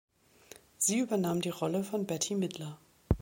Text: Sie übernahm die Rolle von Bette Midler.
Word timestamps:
Sie 0.79 0.97
übernahm 0.97 1.41
die 1.41 1.51
Rolle 1.51 1.83
von 1.83 2.07
Bette 2.07 2.35
Midler. 2.35 2.79